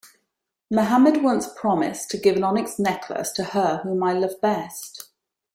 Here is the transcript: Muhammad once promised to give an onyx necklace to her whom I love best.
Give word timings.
Muhammad 0.71 1.21
once 1.21 1.47
promised 1.55 2.09
to 2.09 2.17
give 2.17 2.35
an 2.35 2.43
onyx 2.43 2.79
necklace 2.79 3.31
to 3.33 3.43
her 3.43 3.81
whom 3.83 4.01
I 4.01 4.13
love 4.13 4.41
best. 4.41 5.09